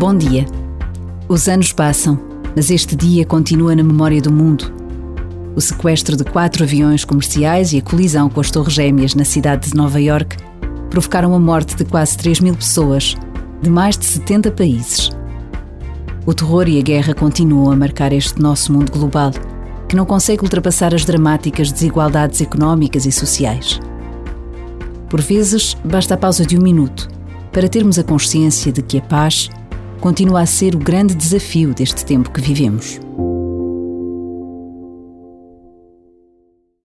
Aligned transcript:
Bom 0.00 0.16
dia. 0.16 0.46
Os 1.28 1.46
anos 1.46 1.74
passam, 1.74 2.18
mas 2.56 2.70
este 2.70 2.96
dia 2.96 3.26
continua 3.26 3.76
na 3.76 3.82
memória 3.82 4.18
do 4.18 4.32
mundo. 4.32 4.72
O 5.54 5.60
sequestro 5.60 6.16
de 6.16 6.24
quatro 6.24 6.64
aviões 6.64 7.04
comerciais 7.04 7.74
e 7.74 7.76
a 7.76 7.82
colisão 7.82 8.30
com 8.30 8.40
as 8.40 8.50
Torres 8.50 8.72
Gêmeas 8.72 9.14
na 9.14 9.26
cidade 9.26 9.68
de 9.68 9.76
Nova 9.76 10.00
York 10.00 10.38
provocaram 10.88 11.34
a 11.34 11.38
morte 11.38 11.76
de 11.76 11.84
quase 11.84 12.16
3 12.16 12.40
mil 12.40 12.54
pessoas, 12.54 13.14
de 13.60 13.68
mais 13.68 13.98
de 13.98 14.06
70 14.06 14.50
países. 14.52 15.10
O 16.24 16.32
terror 16.32 16.66
e 16.66 16.78
a 16.78 16.82
guerra 16.82 17.12
continuam 17.12 17.70
a 17.70 17.76
marcar 17.76 18.10
este 18.10 18.40
nosso 18.40 18.72
mundo 18.72 18.90
global, 18.90 19.32
que 19.86 19.96
não 19.96 20.06
consegue 20.06 20.42
ultrapassar 20.42 20.94
as 20.94 21.04
dramáticas 21.04 21.70
desigualdades 21.70 22.40
económicas 22.40 23.04
e 23.04 23.12
sociais. 23.12 23.78
Por 25.10 25.20
vezes, 25.20 25.76
basta 25.84 26.14
a 26.14 26.16
pausa 26.16 26.46
de 26.46 26.56
um 26.56 26.62
minuto 26.62 27.06
para 27.52 27.68
termos 27.68 27.98
a 27.98 28.02
consciência 28.02 28.72
de 28.72 28.80
que 28.80 28.96
a 28.96 29.02
paz 29.02 29.50
continua 30.00 30.40
a 30.40 30.46
ser 30.46 30.74
o 30.74 30.78
grande 30.78 31.14
desafio 31.14 31.74
deste 31.74 32.04
tempo 32.04 32.30
que 32.30 32.40
vivemos. 32.40 32.98